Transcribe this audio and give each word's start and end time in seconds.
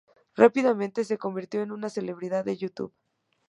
Rápidamente 0.35 1.03
se 1.03 1.19
convirtió 1.19 1.61
en 1.61 1.71
una 1.71 1.87
celebridad 1.91 2.43
de 2.43 2.57
YouTube. 2.57 2.91